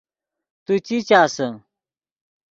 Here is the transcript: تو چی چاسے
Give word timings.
تو 0.65 0.73
چی 0.85 0.97
چاسے 1.07 1.47